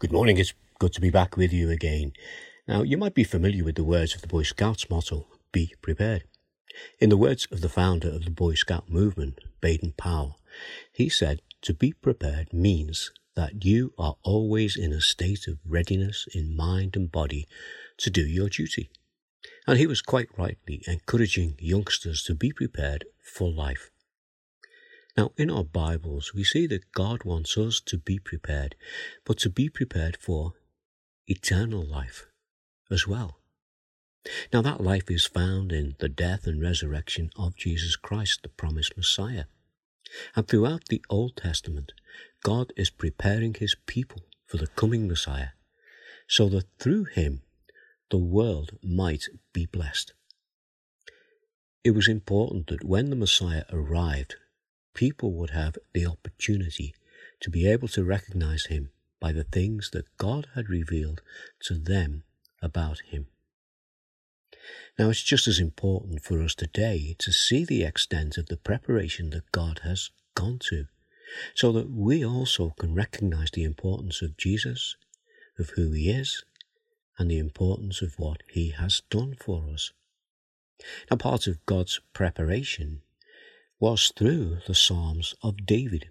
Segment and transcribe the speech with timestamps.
[0.00, 0.38] Good morning.
[0.38, 2.14] It's good to be back with you again.
[2.66, 6.24] Now, you might be familiar with the words of the Boy Scouts motto, be prepared.
[6.98, 10.40] In the words of the founder of the Boy Scout movement, Baden Powell,
[10.90, 16.26] he said, to be prepared means that you are always in a state of readiness
[16.32, 17.46] in mind and body
[17.98, 18.88] to do your duty.
[19.66, 23.90] And he was quite rightly encouraging youngsters to be prepared for life.
[25.16, 28.76] Now, in our Bibles, we see that God wants us to be prepared,
[29.24, 30.52] but to be prepared for
[31.26, 32.26] eternal life
[32.90, 33.38] as well.
[34.52, 38.96] Now, that life is found in the death and resurrection of Jesus Christ, the promised
[38.96, 39.44] Messiah.
[40.36, 41.92] And throughout the Old Testament,
[42.42, 45.50] God is preparing his people for the coming Messiah,
[46.28, 47.42] so that through him
[48.10, 50.12] the world might be blessed.
[51.82, 54.36] It was important that when the Messiah arrived,
[54.94, 56.94] people would have the opportunity
[57.40, 58.90] to be able to recognize him
[59.20, 61.22] by the things that God had revealed
[61.64, 62.24] to them
[62.62, 63.26] about him.
[64.98, 69.30] Now, it's just as important for us today to see the extent of the preparation
[69.30, 70.86] that God has gone to,
[71.54, 74.96] so that we also can recognize the importance of Jesus,
[75.58, 76.44] of who he is,
[77.18, 79.92] and the importance of what he has done for us.
[81.10, 83.02] Now, part of God's preparation
[83.80, 86.10] was through the Psalms of David.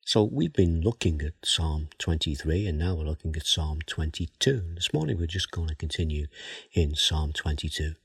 [0.00, 4.72] So we've been looking at Psalm 23 and now we're looking at Psalm 22.
[4.74, 6.26] This morning we're just going to continue
[6.72, 7.96] in Psalm 22.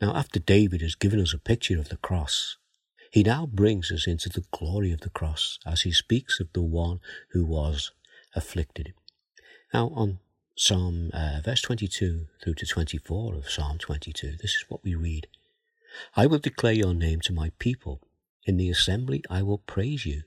[0.00, 2.56] Now, after David has given us a picture of the cross,
[3.12, 6.62] he now brings us into the glory of the cross as he speaks of the
[6.62, 7.00] one
[7.32, 7.92] who was
[8.34, 8.94] afflicted.
[9.74, 10.20] Now, on
[10.56, 15.26] Psalm uh, verse 22 through to 24 of Psalm 22, this is what we read.
[16.16, 18.00] I will declare your name to my people.
[18.44, 20.22] In the assembly I will praise you.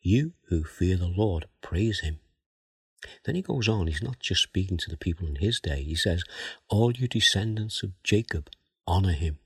[0.00, 2.20] You who fear the Lord, praise him.
[3.24, 5.82] Then he goes on, he's not just speaking to the people in his day.
[5.82, 6.24] He says,
[6.68, 8.50] All you descendants of Jacob,
[8.86, 9.38] honor him,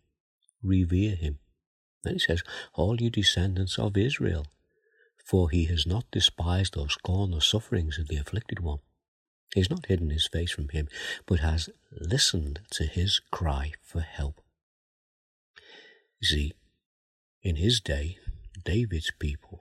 [0.62, 1.38] revere him.
[2.02, 2.42] Then he says,
[2.74, 4.46] All you descendants of Israel,
[5.24, 8.78] for he has not despised or scorned the sufferings of the afflicted one.
[9.54, 10.88] He has not hidden his face from him,
[11.26, 14.40] but has listened to his cry for help.
[16.20, 16.52] You see,
[17.42, 18.18] in his day,
[18.64, 19.60] David's people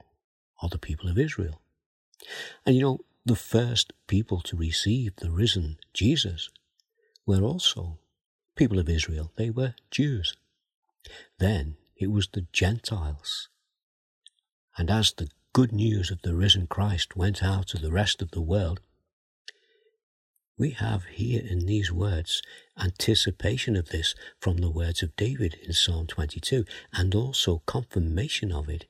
[0.62, 1.62] are the people of Israel.
[2.66, 6.50] And you know, the first people to receive the risen Jesus
[7.26, 8.00] were also
[8.56, 9.32] people of Israel.
[9.38, 10.36] They were Jews.
[11.38, 13.48] Then it was the Gentiles.
[14.78, 18.32] And as the good news of the risen Christ went out to the rest of
[18.32, 18.82] the world,
[20.60, 22.44] we have here in these words
[22.78, 28.68] anticipation of this from the words of David in Psalm 22 and also confirmation of
[28.68, 28.86] it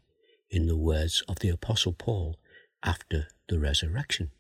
[0.49, 2.37] in the words of the Apostle Paul
[2.83, 4.31] after the resurrection.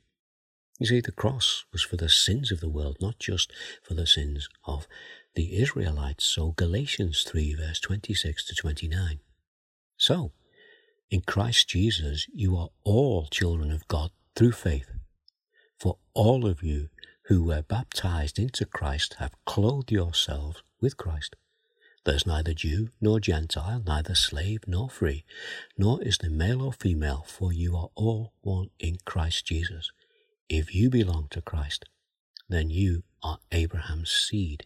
[0.79, 3.51] You see, the cross was for the sins of the world, not just
[3.83, 4.87] for the sins of
[5.35, 6.25] the Israelites.
[6.25, 9.19] So Galatians 3 verse 26 to 29.
[9.97, 10.31] So,
[11.11, 14.89] in Christ Jesus, you are all children of God through faith.
[15.77, 16.89] For all of you
[17.29, 21.35] who were baptized into Christ have clothed yourselves with Christ.
[22.03, 25.25] There's neither Jew nor Gentile, neither slave nor free,
[25.77, 29.91] nor is there male or female, for you are all one in Christ Jesus.
[30.49, 31.85] If you belong to Christ,
[32.49, 34.65] then you are Abraham's seed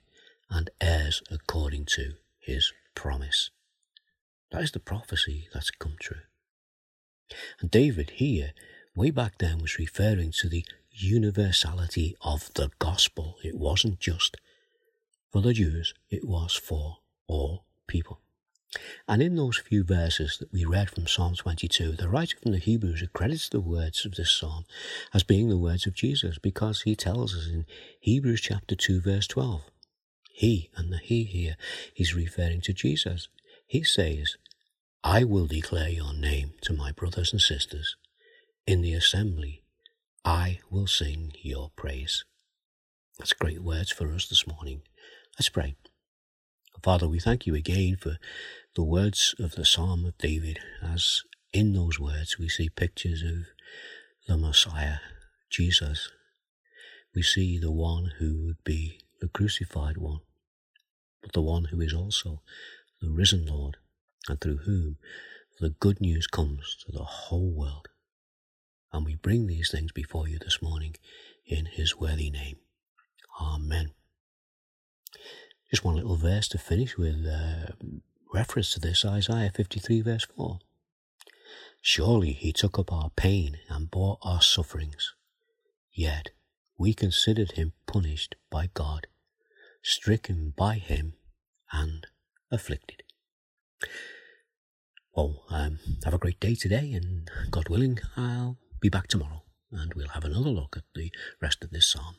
[0.50, 3.50] and heirs according to his promise.
[4.52, 6.22] That is the prophecy that's come true.
[7.60, 8.54] And David here,
[8.96, 10.64] way back then, was referring to the
[10.94, 13.38] universality of the gospel.
[13.44, 14.38] It wasn't just
[15.32, 18.20] for the Jews, it was for all people.
[19.08, 22.60] And in those few verses that we read from Psalm 22, the writer from the
[22.60, 24.66] Hebrews accredits the words of this psalm
[25.14, 27.66] as being the words of Jesus because he tells us in
[28.00, 29.62] Hebrews chapter 2 verse 12,
[30.32, 31.56] he, and the he here,
[31.96, 33.28] is referring to Jesus.
[33.68, 34.38] He says,
[35.04, 37.96] I will declare your name to my brothers and sisters.
[38.66, 39.63] In the assembly
[40.26, 42.24] I will sing your praise.
[43.20, 44.84] That's great words for us this morning.
[45.38, 45.76] Let's pray.
[46.82, 48.18] Father, we thank you again for
[48.74, 53.48] the words of the Psalm of David, as in those words we see pictures of
[54.26, 55.00] the Messiah,
[55.50, 56.10] Jesus.
[57.14, 60.22] We see the one who would be the crucified one,
[61.22, 62.42] but the one who is also
[63.02, 63.76] the risen Lord,
[64.30, 64.96] and through whom
[65.60, 67.90] the good news comes to the whole world.
[68.94, 70.96] And we bring these things before you this morning
[71.48, 72.58] in his worthy name.
[73.42, 73.92] Amen.
[75.72, 77.74] Just one little verse to finish with uh,
[78.32, 80.60] reference to this Isaiah 53, verse 4.
[81.82, 85.14] Surely he took up our pain and bore our sufferings.
[85.92, 86.30] Yet
[86.78, 89.08] we considered him punished by God,
[89.82, 91.14] stricken by him,
[91.72, 92.06] and
[92.52, 93.04] afflicted.
[95.16, 99.94] Well, um, have a great day today, and God willing, I'll be back tomorrow, and
[99.94, 101.10] we'll have another look at the
[101.42, 102.18] rest of this psalm.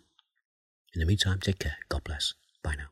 [0.95, 1.77] In the meantime, take care.
[1.91, 2.33] God bless.
[2.63, 2.87] Bye now.